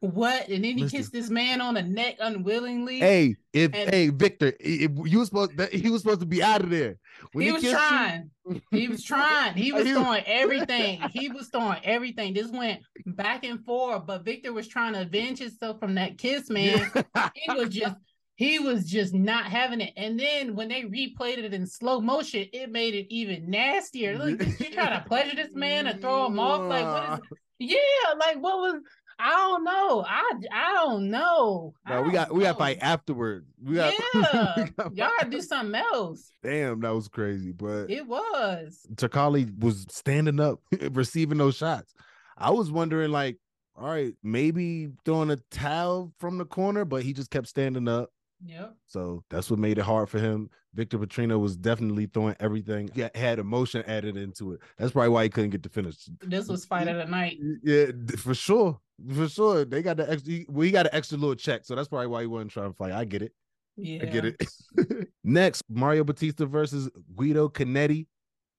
[0.00, 0.48] What?
[0.48, 0.90] And then he Mr.
[0.90, 2.98] kissed this man on the neck unwillingly.
[2.98, 6.42] Hey, if And- hey Victor, if you was supposed that he was supposed to be
[6.42, 6.96] out of there.
[7.32, 8.30] When he was kissed you- trying.
[8.70, 9.54] He was trying.
[9.54, 11.00] He was He was- throwing everything.
[11.12, 12.34] He was throwing everything.
[12.34, 16.50] This went back and forth, but Victor was trying to avenge himself from that kiss,
[16.50, 16.90] man.
[17.34, 17.96] He was just
[18.36, 19.92] he was just not having it.
[19.96, 24.16] And then when they replayed it in slow motion, it made it even nastier.
[24.16, 26.60] Look, you trying to pleasure this man and throw him off?
[26.68, 28.74] Like what is yeah, like what was
[29.18, 30.04] I don't know.
[30.06, 31.74] I I don't know.
[31.88, 32.58] No, we got we got know.
[32.58, 33.46] fight afterwards.
[33.62, 36.32] We got, yeah, we got y'all gotta do something else.
[36.42, 37.52] Damn, that was crazy.
[37.52, 38.86] But It was.
[38.94, 40.60] Takali was standing up,
[40.92, 41.94] receiving those shots.
[42.36, 43.38] I was wondering, like,
[43.76, 48.10] all right, maybe throwing a towel from the corner, but he just kept standing up.
[48.44, 48.76] Yep.
[48.86, 50.48] So that's what made it hard for him.
[50.74, 52.88] Victor Petrino was definitely throwing everything.
[52.94, 54.60] He had emotion added into it.
[54.76, 56.08] That's probably why he couldn't get the finish.
[56.22, 57.38] This was fight of the night.
[57.64, 58.78] Yeah, for sure.
[59.14, 59.64] For sure.
[59.64, 61.64] They got the extra well, he got an extra little check.
[61.64, 62.92] So that's probably why he wasn't trying to fight.
[62.92, 63.32] I get it.
[63.76, 64.02] Yeah.
[64.02, 65.08] I get it.
[65.24, 68.06] Next, Mario Batista versus Guido Canetti.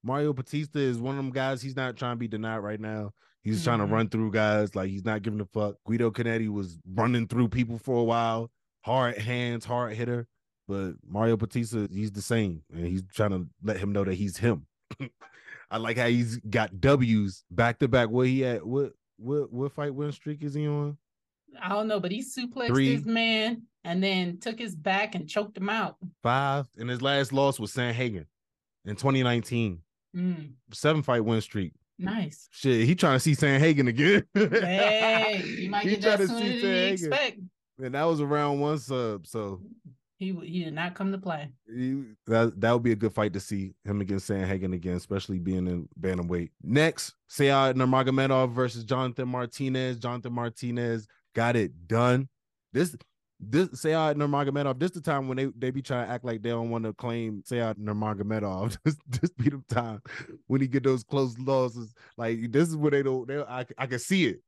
[0.04, 1.62] Mario Batista is one of them guys.
[1.62, 3.12] He's not trying to be denied right now.
[3.44, 3.92] He's trying to Mhm.
[3.92, 4.76] run through guys.
[4.76, 5.76] Like he's not giving a fuck.
[5.86, 8.50] Guido Canetti was running through people for a while.
[8.86, 10.28] Hard hands, hard hitter.
[10.70, 12.62] But Mario Batista, he's the same.
[12.74, 14.68] And he's trying to let him know that he's him.
[15.72, 18.10] I like how he's got W's back to back.
[18.10, 18.66] What he at?
[18.66, 20.98] What what what fight win streak is he on?
[21.62, 22.94] I don't know, but he suplexed Three.
[22.96, 25.98] his man and then took his back and choked him out.
[26.22, 26.68] Five.
[26.78, 28.26] And his last loss was Sandhagen
[28.86, 29.82] in 2019.
[30.16, 31.74] Mm, Seven fight win streak.
[31.98, 32.48] nice.
[32.52, 34.26] Shit, he trying to see Sandhagen again.
[34.34, 37.40] Hey, you might He get that sooner than you expect.
[37.82, 39.26] And that was around one sub.
[39.28, 39.62] So
[40.20, 41.50] He he did not come to play.
[41.66, 45.40] he, that that would be a good fight to see him against Sandhagen again, especially
[45.40, 46.50] being in bantamweight.
[46.62, 49.98] Next, Sayad Nurmagomedov versus Jonathan Martinez.
[49.98, 52.28] Jonathan Martinez got it done.
[52.74, 52.98] This
[53.40, 56.50] this Sayad Nurmagomedov, this the time when they, they be trying to act like they
[56.50, 58.78] don't want to claim Sayad Nurmagomedov.
[58.84, 60.02] this, this be the time
[60.48, 61.94] when he get those close losses.
[62.18, 64.42] Like this is where they don't they I, I can see it.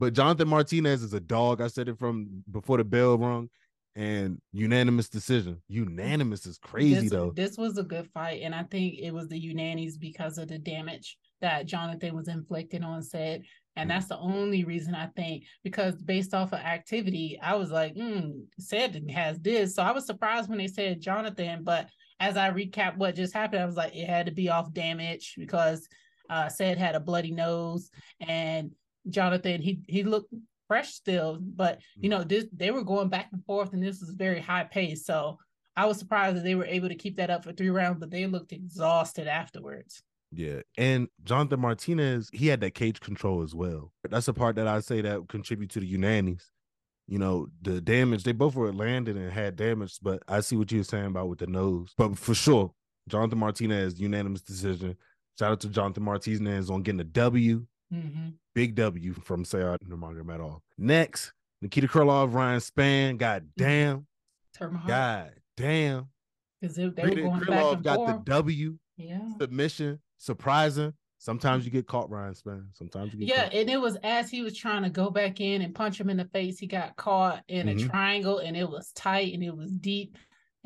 [0.00, 1.60] But Jonathan Martinez is a dog.
[1.60, 3.48] I said it from before the bell rung.
[3.96, 5.62] And unanimous decision.
[5.68, 7.32] Unanimous is crazy this, though.
[7.34, 10.58] This was a good fight, and I think it was the Unanis because of the
[10.58, 13.42] damage that Jonathan was inflicting on Said.
[13.76, 13.94] And Mm.
[13.94, 18.30] that's the only reason I think because based off of activity, I was like, hmm,
[18.58, 19.74] Said has this.
[19.74, 21.88] So I was surprised when they said Jonathan, but
[22.20, 25.34] as I recap what just happened, I was like, it had to be off damage
[25.36, 25.88] because
[26.30, 28.70] uh Said had a bloody nose and
[29.10, 30.32] Jonathan he he looked
[30.68, 32.28] fresh still, but you know, mm-hmm.
[32.28, 35.04] this they were going back and forth and this was very high pace.
[35.04, 35.38] So
[35.76, 38.10] I was surprised that they were able to keep that up for three rounds, but
[38.10, 40.02] they looked exhausted afterwards.
[40.32, 40.60] Yeah.
[40.76, 43.92] And Jonathan Martinez, he had that cage control as well.
[44.08, 46.42] That's the part that I say that contribute to the Unanis.
[47.06, 50.72] You know, the damage, they both were landed and had damage, but I see what
[50.72, 51.92] you're saying about with the nose.
[51.98, 52.72] But for sure,
[53.08, 54.96] Jonathan Martinez, unanimous decision.
[55.38, 57.66] Shout out to Jonathan Martinez on getting a W.
[57.90, 60.60] hmm Big W from Sayar Nurmagomedov.
[60.78, 63.18] Next, Nikita Krylov, Ryan Spann.
[63.18, 64.06] God damn.
[64.56, 64.86] Termahawk.
[64.86, 66.08] God damn.
[66.60, 68.24] Because they, were going back Krylov and got forth.
[68.24, 68.78] the W.
[68.96, 69.18] yeah.
[69.40, 69.98] Submission.
[70.18, 70.92] Surprising.
[71.18, 72.66] Sometimes you get caught, Ryan Spann.
[72.74, 73.54] Sometimes you get Yeah, caught.
[73.54, 76.16] and it was as he was trying to go back in and punch him in
[76.18, 77.88] the face, he got caught in a Mhm.
[77.90, 80.16] triangle and it was tight and it was deep.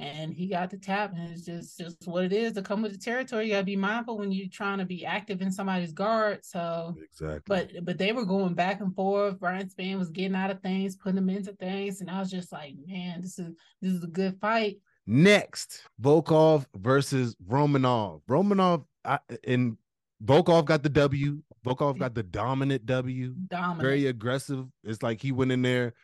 [0.00, 2.92] And he got the tap, and it's just just what it is to come with
[2.92, 3.46] the territory.
[3.46, 6.44] You gotta be mindful when you're trying to be active in somebody's guard.
[6.44, 7.40] So Exactly.
[7.46, 9.40] but but they were going back and forth.
[9.40, 12.52] Brian Spann was getting out of things, putting them into things, and I was just
[12.52, 14.76] like, man, this is this is a good fight.
[15.06, 18.20] Next, Volkov versus Romanov.
[18.28, 19.76] Romanov I, and
[20.24, 21.42] Volkov got the W.
[21.66, 23.34] Volkov got the dominant W.
[23.48, 23.80] Dominant.
[23.80, 24.66] Very aggressive.
[24.84, 25.94] It's like he went in there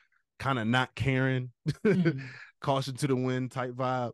[0.41, 1.53] kind of not caring,
[1.85, 2.21] Mhm.
[2.65, 4.13] Caution to the wind type vibe.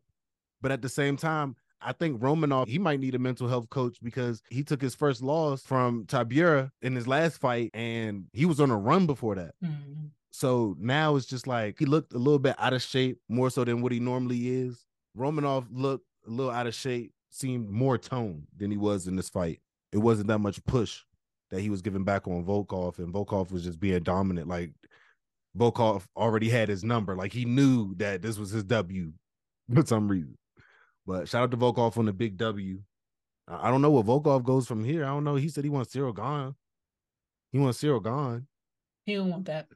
[0.61, 3.99] But at the same time, I think Romanov, he might need a mental health coach
[4.03, 8.61] because he took his first loss from Tybura in his last fight and he was
[8.61, 9.55] on a run before that.
[9.65, 10.11] Mhm.
[10.33, 13.65] So now it's just like he looked a little bit out of shape more so
[13.65, 14.85] than what he normally is.
[15.17, 19.29] Romanov looked a little out of shape, seemed more toned than he was in this
[19.31, 19.61] fight.
[19.93, 21.03] It wasn't that much push
[21.51, 24.49] that he was giving back on Volkov, and Volkov was just being dominant.
[24.49, 24.73] Like
[25.59, 29.13] Volkov already had his number, like he knew that this was his W
[29.75, 30.37] for some reason.
[31.07, 32.81] But shout out to Volkov on the big W.
[33.49, 35.05] I don't know what Volkov goes from here.
[35.05, 35.35] I don't know.
[35.35, 36.55] He said he wants Ciryl Gane.
[37.51, 38.47] He wants Ciryl Gane.
[39.07, 39.67] He don't want that.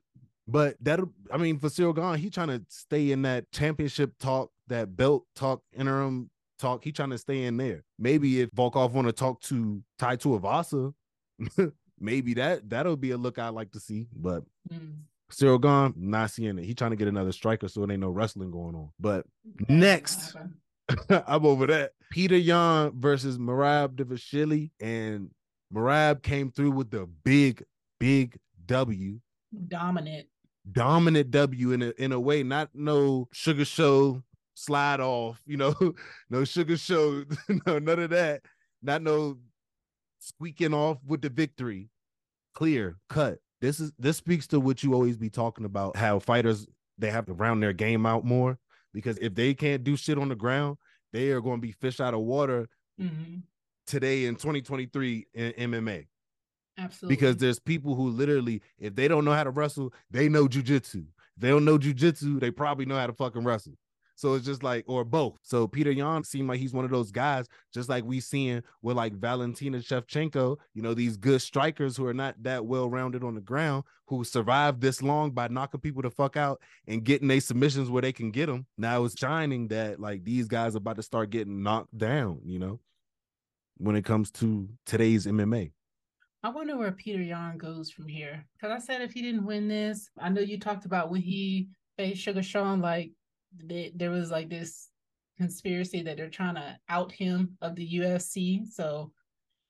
[0.47, 1.01] But that
[1.33, 5.25] I mean, for Ciryl Gane, he trying to stay in that championship talk, that belt
[5.35, 6.85] talk, interim talk.
[6.85, 7.83] He trying to stay in there.
[7.99, 10.93] Maybe if Volkov want to talk to Tai Tuivasa,
[11.99, 14.07] maybe that that'll be a look I like to see.
[14.15, 14.99] But Mm.
[15.33, 16.65] Ciryl Gane, not seeing it.
[16.65, 18.91] He trying to get another striker, so it ain't no wrestling going on.
[19.01, 19.27] But
[19.69, 20.37] Next.
[21.09, 21.93] I'm over that.
[22.11, 25.31] Peter Yan versus Merab Devashili, and
[25.73, 27.65] Merab came through with the big,
[27.99, 29.19] big W
[29.69, 30.27] Dominant.
[30.71, 34.23] dominant W in a in a way, not no sugar show
[34.55, 35.75] slide off, you know,
[36.31, 37.25] no sugar show,
[37.67, 38.43] no none of that,
[38.83, 39.39] not no
[40.21, 41.89] squeaking off with the victory.
[42.55, 43.39] Clear cut.
[43.65, 46.67] This is this speaks to what you always be talking about, how fighters
[46.99, 48.59] they have to round their game out more
[48.93, 50.77] because if they can't do shit on the ground,
[51.15, 53.39] they are going to be fish out of water hmm
[53.87, 56.07] today in 2023 in MMA.
[56.79, 57.15] Absolutely.
[57.15, 61.05] because there's people who literally, if they don't know how to wrestle, they know jujitsu.
[61.37, 63.75] If they don't know jujitsu, they probably know how to fucking wrestle.
[64.17, 65.39] So it's just like, or both.
[65.43, 68.97] So Peter Yan seemed like he's one of those guys, just like we seeing with
[68.97, 73.35] like Valentina Shevchenko, you know, these good strikers who are not that well rounded on
[73.35, 77.41] the ground, who survived this long by knocking people the fuck out and getting their
[77.41, 78.67] submissions where they can get them.
[78.79, 82.81] Now it's shining that like these guys about to start getting knocked down, you know,
[83.79, 85.73] when it comes to today's MMA.
[86.45, 88.45] I wonder where Peter Yan goes from here.
[88.55, 91.69] Because I said if he didn't win this, I know you talked about when he
[91.97, 93.13] faced Sugar Sean, like
[93.63, 94.89] they, there was like this
[95.39, 98.67] conspiracy that they're trying to out him of the UFC.
[98.67, 99.13] So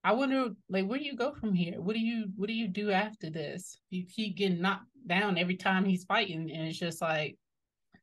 [0.03, 1.81] I wonder, like, where do you go from here?
[1.81, 3.79] What do you what do you do after this?
[3.91, 7.39] You keep getting knocked down every time he's fighting, and it's just like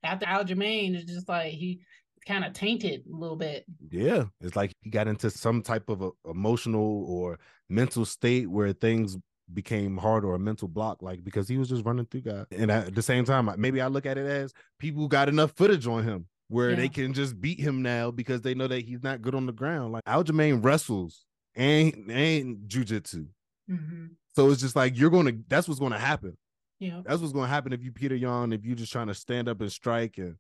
[0.04, 1.82] after Aljamain, it's just like he
[2.26, 3.66] kind of tainted a little bit.
[3.90, 7.40] Yeah, it's like he got into some type of a emotional or
[7.70, 9.18] mental state where things
[9.54, 12.46] became hard or a mental block, like because he was just running through guys.
[12.52, 15.88] And at the same time, maybe I look at it as people got enough footage
[15.88, 16.76] on him where Yeah.
[16.78, 19.52] they can just beat him now because they know that he's not good on the
[19.54, 19.94] ground.
[19.94, 23.28] Like Aljamain wrestles and and jujitsu.
[23.70, 24.06] Mm-hmm.
[24.36, 26.38] So it's just like you're gonna that's what's gonna happen.
[26.80, 27.02] Yeah.
[27.06, 29.62] That's what's gonna happen if you Peter Yan, if you just trying to stand up
[29.62, 30.36] and strike and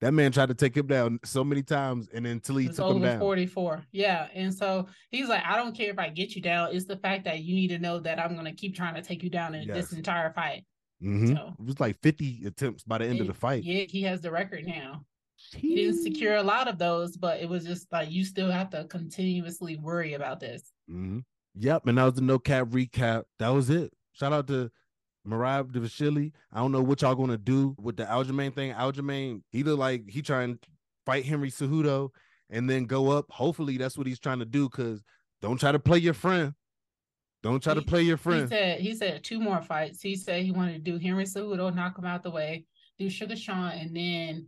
[0.00, 2.94] that man tried to take him down so many times and until he It's took
[2.96, 3.18] him down.
[3.18, 3.82] 44.
[3.92, 4.28] Yeah.
[4.34, 6.74] And so he's like, I don't care if I get you down.
[6.74, 9.02] It's the fact that you need to know that I'm going to keep trying to
[9.02, 9.76] take you down in Yes.
[9.76, 10.64] this entire fight.
[11.02, 11.34] Mhm.
[11.34, 13.64] So- It was like 50 attempts by the end of the fight.
[13.64, 15.04] Yeah, he has the record now.
[15.54, 18.70] He didn't secure a lot of those, but it was just like you still have
[18.70, 20.72] to continuously worry about this.
[20.88, 21.20] hmm
[21.58, 23.24] Yep, and that was the no cap recap.
[23.38, 23.90] That was it.
[24.12, 24.70] Shout out to
[25.26, 26.32] Mariah Devashili.
[26.52, 28.72] I don't know what y'all gonna do with the Aljamain thing.
[28.72, 30.68] Aljamain, he look like he trying to
[31.04, 32.10] fight Henry Cejudo
[32.50, 33.26] and then go up.
[33.30, 34.68] Hopefully, that's what he's trying to do.
[34.68, 35.02] Cause
[35.42, 36.54] don't try to play your friend.
[37.42, 38.42] Don't try to play your friend.
[38.42, 40.00] He said he said two more fights.
[40.02, 42.64] He said he wanted to do Henry Cejudo, knock him out the way,
[42.98, 44.46] do Sugar Sean, and then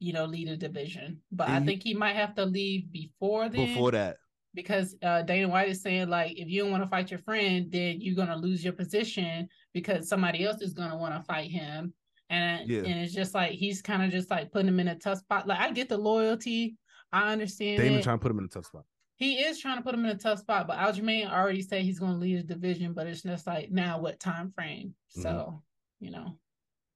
[0.00, 1.20] you know lead a division.
[1.30, 3.66] But I And he- think he might have to leave before then.
[3.66, 4.16] Before that,
[4.56, 7.70] because uh, Dana White is saying like if you don't want to fight your friend,
[7.70, 11.92] then you're gonna lose your position because somebody else is gonna want to fight him.
[12.30, 12.80] And Yeah.
[12.80, 15.46] and it's just like he's kind of just like putting him in a tough spot.
[15.46, 16.76] Like I get the loyalty,
[17.12, 18.02] I understand Dana it.
[18.02, 18.84] trying to put him in a tough spot.
[19.16, 22.00] he is trying to put him in a tough spot, but Aljamain already said he's
[22.00, 24.94] gonna lead his division, but it's just like now what time frame?
[25.08, 25.62] So
[26.00, 26.38] you know,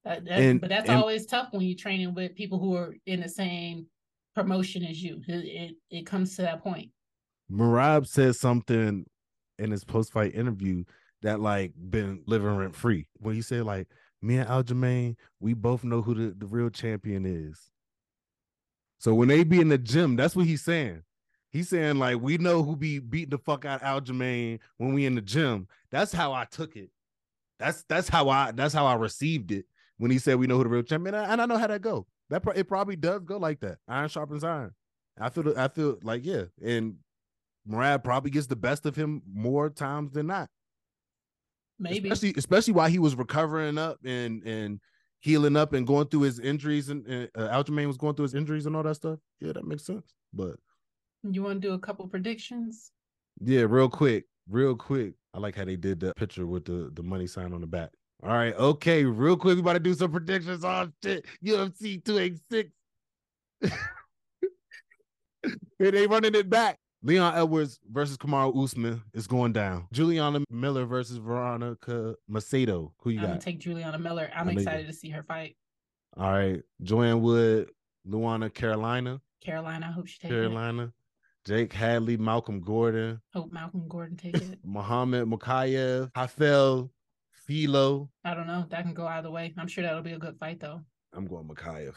[0.03, 2.95] that, that- And- but that's and- always tough when you're training with people who are
[3.05, 3.85] in the same
[4.35, 5.21] promotion as you.
[5.27, 6.89] It it, it comes to that point.
[7.51, 9.05] Merab said something
[9.59, 10.83] in his post fight interview
[11.21, 13.07] that like been living rent free.
[13.17, 13.87] When he said like
[14.21, 17.69] me and Aljamain, we both know who the, the real champion is.
[18.99, 21.03] So when they be in the gym, that's what he's saying.
[21.49, 25.15] He's saying like we know who be beating the fuck out Aljamain when we in
[25.15, 25.67] the gym.
[25.91, 26.89] That's how I took it.
[27.59, 29.65] That's that's how I that's how I received it
[29.97, 31.15] when he said we know who the real champion.
[31.15, 32.07] And I, and I know how that go.
[32.29, 33.77] That pro- it probably does go like that.
[33.87, 34.73] Iron sharpens iron.
[35.19, 36.95] I feel I feel like yeah, and
[37.65, 40.49] Murad probably gets the best of him more times than not.
[41.79, 44.79] Maybe Especially especially while he was recovering up and and
[45.19, 48.33] healing up and going through his injuries and, and uh, Aljamain was going through his
[48.35, 49.19] injuries and all that stuff.
[49.39, 50.13] Yeah, that makes sense.
[50.33, 50.55] But
[51.23, 52.91] You want to do a couple predictions?
[53.39, 55.13] yeah, real quick, real quick.
[55.33, 57.89] I like how they did the picture with the the money sign on the back.
[58.23, 59.55] All right, okay, real quick.
[59.55, 60.63] We about to do some predictions.
[60.63, 62.69] on shit, UFC 286.
[65.79, 66.77] Here they running it back.
[67.03, 69.87] Leon Edwards versus Kamaru Usman is going down.
[69.91, 72.91] Juliana Miller versus Veronica Macedo.
[72.99, 73.41] Who you I'm gonna got?
[73.41, 74.29] take Juliana Miller.
[74.35, 75.55] I'm you excited to see her fight.
[76.17, 77.71] All right, Joanne Wood,
[78.07, 79.87] Luana Carolina, Carolina.
[79.89, 80.35] I hope she takes it.
[80.35, 80.93] Carolina,
[81.45, 84.59] Jake Hadley, Malcolm Gordon, Hope Malcolm Gordon take it.
[84.63, 86.89] Mohammed Mukayev, Hafel,
[87.31, 88.09] Philo.
[88.23, 88.65] I don't know.
[88.69, 89.53] That can go either way.
[89.57, 90.81] I'm sure that'll be a good fight though.
[91.13, 91.95] I'm going Mukayev.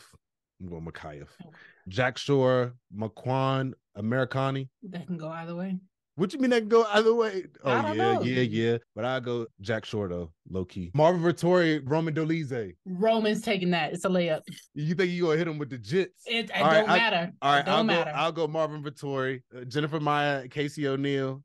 [0.65, 1.23] I'm going Mukayev.
[1.41, 1.51] Okay.
[1.89, 4.69] Jack Shore, Makwan, Amirkhani.
[4.91, 5.79] That can go either way.
[6.17, 7.45] What you mean that can go either way?
[7.65, 8.23] Oh yeah, know.
[8.23, 8.77] yeah, yeah.
[8.95, 10.91] But I go Jack Shore though, low key.
[10.95, 12.77] Marvin Vettori, Roman Dolidze.
[12.87, 13.93] Roman's taking that.
[13.93, 14.41] It's a layup.
[14.75, 16.07] You think you gonna hit him with the jits?
[16.27, 17.33] It, it don't I- matter.
[17.43, 18.11] All right, don't I'll matter.
[18.13, 18.17] go.
[18.17, 21.43] I'll go Marvin Vettori, uh, Jennifer Maia, Casey O'Neill,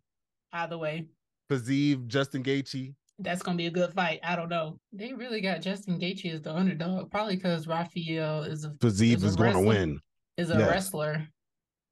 [0.53, 1.07] either way.
[1.51, 2.93] Fiziev, Justin Gaethje.
[3.19, 4.19] That's gonna be a good fight.
[4.23, 4.79] I don't know.
[4.93, 9.23] They really got Justin Gaethje as the underdog, probably because Raphael is a Fiziev Is
[9.23, 9.99] a is going to win.
[10.37, 10.69] is a Yes.
[10.69, 11.27] wrestler.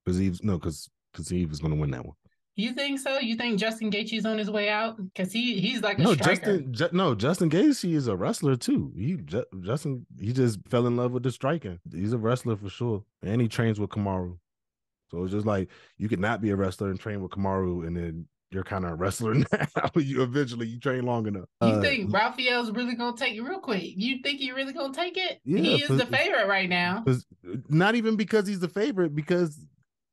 [0.07, 2.15] Fiziev, no, because Fiziev is going to win that one.
[2.55, 3.19] You think so?
[3.19, 4.97] You think Justin Gaethje's on his way out?
[4.97, 6.57] Because he he's like a No, striker.
[6.57, 6.73] Justin.
[6.73, 8.91] Ju- no, Justin Gaethje is a wrestler too.
[8.97, 10.07] He Ju- Justin.
[10.19, 11.79] He just fell in love with the striking.
[11.91, 14.37] He's a wrestler for sure, and he trains with Kamaru.
[15.11, 17.95] So it's just like you could not be a wrestler and train with Kamaru, and
[17.95, 19.89] then you're kind of a wrestler now.
[19.95, 21.49] you eventually you train long enough.
[21.61, 23.83] You uh, think Raphael's really gonna take it real quick?
[23.83, 25.39] You think he really gonna take it?
[25.43, 27.03] Yeah, he is the favorite right now.
[27.69, 29.59] Not even because he's the favorite, because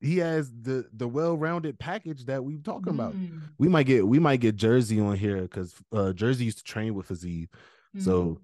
[0.01, 2.97] he has the the well-rounded package that we talking mm.
[2.97, 3.14] about.
[3.59, 6.94] We might get we might get Jersey on here because uh, Jersey used to train
[6.94, 7.49] with Aziz.
[7.97, 8.03] Mm.
[8.03, 8.40] So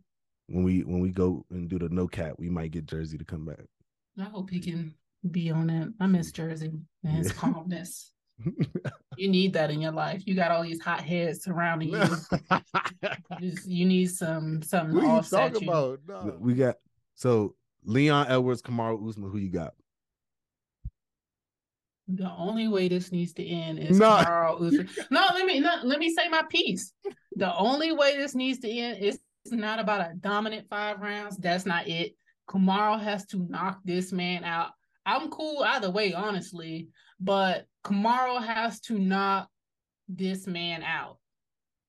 [0.47, 3.25] when we when we go and do the no cap, we might get Jersey to
[3.25, 3.67] come back.
[4.19, 4.95] I hope he can
[5.31, 5.89] be on it.
[6.01, 6.73] I miss Jersey
[7.05, 7.33] and his yeah.
[7.37, 8.13] calmness.
[9.17, 10.23] you need that in your life.
[10.27, 12.03] You got all these hot heads surrounding you.
[13.67, 15.69] you need some some what offset you.
[15.69, 16.01] About?
[16.07, 16.37] No.
[16.39, 16.77] We got
[17.15, 19.31] so Leon Edwards, Kamaru Usman.
[19.31, 19.75] Who you got?
[22.09, 24.11] The only way this needs to end is no.
[24.11, 24.89] Kamaru Usman.
[25.11, 26.93] No, let me no, let me say my piece.
[27.37, 31.37] The only way this needs to end is not about a dominant five rounds.
[31.37, 32.15] That's not it.
[32.49, 34.71] Kamaru has to knock this man out.
[35.11, 39.49] I'm cool either way, honestly, but Kamaru has to knock
[40.09, 41.19] this man out.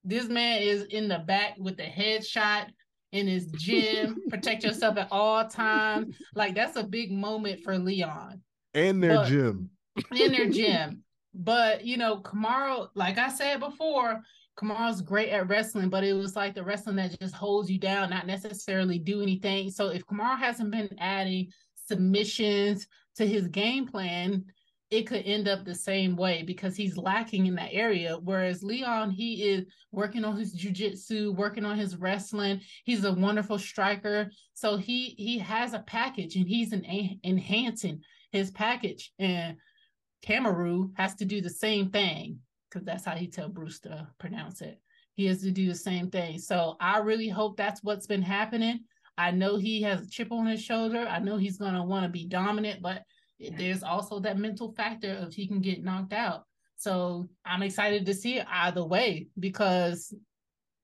[0.03, 2.69] This man is in the back with the headshot
[3.11, 4.17] in his gym.
[4.29, 6.15] Protect yourself at all times.
[6.33, 8.41] Like that's a big moment for Leon.
[8.73, 9.69] And their but, gym.
[10.15, 11.03] in their gym.
[11.35, 14.21] But you know, Kamaru, like I said before,
[14.57, 18.09] Kamaru's great at wrestling, but it was like the wrestling that just holds you down,
[18.09, 19.69] not necessarily do anything.
[19.69, 21.51] So if Kamaru hasn't been adding
[21.87, 24.45] submissions to his game plan,
[24.91, 28.17] it could end up the same way because he's lacking in that area.
[28.21, 32.59] Whereas Leon, he is working on his jujitsu, working on his wrestling.
[32.83, 36.85] He's a wonderful striker, so he he has a package and he's an,
[37.23, 38.01] enhancing
[38.33, 39.13] his package.
[39.17, 39.55] And
[40.25, 44.61] Kamaru has to do the same thing because that's how he tell Bruce to pronounce
[44.61, 44.79] it.
[45.15, 46.37] He has to do the same thing.
[46.39, 48.81] So I really hope that's what's been happening.
[49.21, 51.05] I know he has a chip on his shoulder.
[51.07, 53.03] I know he's gonna want to be dominant, but
[53.39, 56.45] there's also that mental factor of he can get knocked out.
[56.75, 60.11] So I'm excited to see it either way because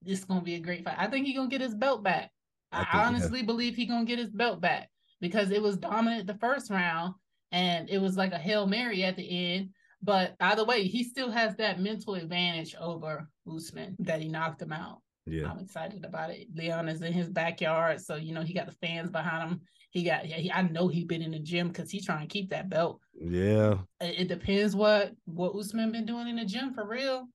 [0.05, 0.97] it's gonna be a great fight.
[0.99, 2.29] I think he's gonna get his belt back.
[2.71, 6.37] I, I honestly believe he's gonna get his belt back because it was dominant the
[6.37, 7.15] first round
[7.51, 9.69] and it was like a Hail Mary at the end.
[10.03, 14.71] But either way, he still has that mental advantage over Usman that he knocked him
[14.71, 15.01] out.
[15.27, 15.51] Yeah.
[15.51, 16.47] I'm excited about it.
[16.55, 19.61] Leon is in his backyard, so you know he got the fans behind him.
[19.91, 22.49] He got, he, I know he been in the gym because he's trying to keep
[22.49, 22.99] that belt.
[23.19, 23.77] Yeah.
[24.01, 27.27] It, it, depends what what Usman been doing in the gym for real.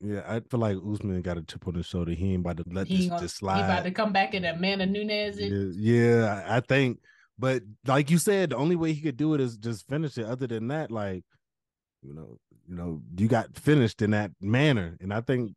[0.00, 2.12] Yeah, I feel like Usman got a chip on his shoulder.
[2.12, 3.56] He ain't about to let he this gonna, just slide.
[3.56, 5.38] He about to come back in Amanda Nunes.
[5.38, 6.98] Yeah, yeah, I think.
[7.38, 10.26] But like you said, the only way he could do it is just finish it.
[10.26, 11.24] Other than that, like
[12.02, 15.52] you know, you know, you got finished in that manner, and I think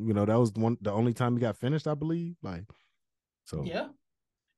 [0.00, 2.36] you know that was one the only time he got finished, I believe.
[2.42, 2.64] Like,
[3.44, 3.88] so yeah.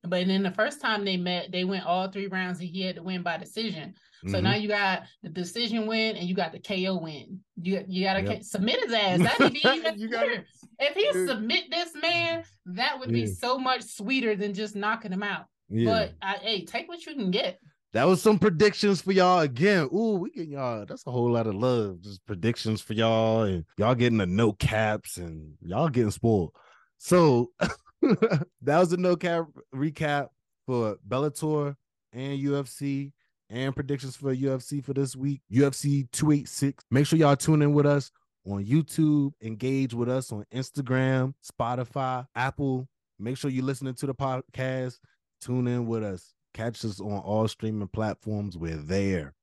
[0.05, 2.97] But then the first time they met, they went all three rounds and he had
[2.97, 3.95] to win by decision.
[4.27, 4.45] So mm-hmm.
[4.45, 7.41] now you got the decision win and you got the KO win.
[7.61, 8.43] You you gotta yep.
[8.43, 9.19] submit his ass.
[9.39, 10.45] That'd be even you gotta,
[10.79, 11.29] If he Dude.
[11.29, 13.25] submit this man, that would yeah.
[13.25, 15.47] be so much sweeter than just knocking him out.
[15.69, 15.91] Yeah.
[15.91, 17.61] But I, hey, take what you can get.
[17.93, 19.89] That was some predictions for y'all again.
[19.95, 20.87] Ooh, we get y'all.
[20.87, 22.01] That's a whole lot of love.
[22.01, 26.55] Just predictions for y'all, and y'all getting the no caps, and y'all getting spoiled.
[26.97, 27.51] So
[28.01, 30.29] that was a no cap recap
[30.67, 31.75] for Bellator
[32.15, 33.13] and UFC
[33.51, 35.43] and predictions for UFC for this week.
[35.53, 36.85] UFC 286.
[36.91, 38.11] Make sure y'all tune in with us
[38.47, 42.89] on YouTube, engage with us on Instagram, Spotify, Apple.
[43.19, 44.95] Make sure you're listening to the podcast.
[45.43, 46.33] Tune in with us.
[46.55, 48.57] Catch us on all streaming platforms.
[48.57, 49.35] We're there.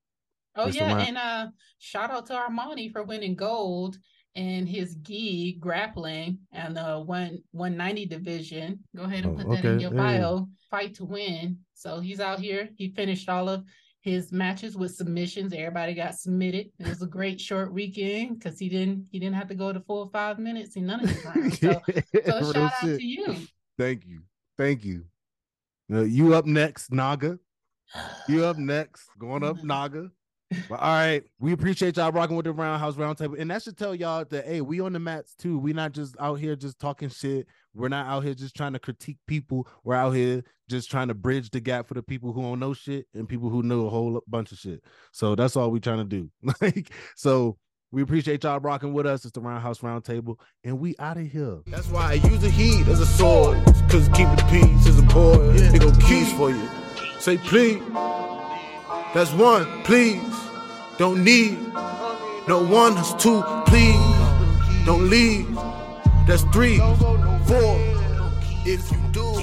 [0.56, 3.98] Oh yeah, and uh shout out to Armani for winning gold
[4.36, 8.80] in his gi grappling and the one 190 division.
[8.96, 9.62] Go ahead and oh, put oh, okay.
[9.62, 10.38] that in your bio.
[10.38, 10.44] Yeah.
[10.70, 11.60] Fight to win.
[11.74, 12.70] So he's out here.
[12.76, 13.64] He finished all of
[14.02, 15.54] his matches with submissions.
[15.54, 16.68] Everybody got submitted.
[16.80, 19.80] It was a great short weekend because he didn't he didn't have to go to
[19.82, 21.60] full five minutes in none of his rounds.
[21.60, 21.82] So,
[22.26, 23.36] so shout out to you.
[23.78, 24.22] Thank you.
[24.58, 25.06] Thank you.
[25.90, 27.40] You up next, Naga.
[28.28, 29.68] You up next, going up mm-hmm.
[29.68, 30.12] Naga.
[30.68, 33.94] But all right, we appreciate y'all rocking with the Roundhouse Roundtable, and that should tell
[33.94, 35.60] y'all that hey, we on the mats too.
[35.60, 37.46] We not just out here just talking shit.
[37.76, 39.68] We're not out here just trying to critique people.
[39.84, 42.74] We're out here just trying to bridge the gap for the people who don't know
[42.74, 44.84] shit and people who know a whole bunch of shit.
[45.12, 46.32] So that's all we're trying to do.
[46.62, 47.58] like so.
[47.92, 49.26] We appreciate y'all rocking with us.
[49.26, 51.62] It's the Roundhouse Roundtable, and we out of here.
[51.66, 55.04] That's why I use the heat as a sword, cause keep the peace is a
[55.04, 55.54] boy.
[55.54, 55.72] Yeah.
[55.72, 56.70] They go keys for you.
[57.20, 57.82] Say please.
[59.14, 60.22] That's one, please.
[61.00, 61.58] Don't need
[62.48, 63.96] no one, that's two, please.
[64.86, 65.48] Don't leave.
[66.26, 67.80] That's three, four.
[68.66, 69.40] If you do.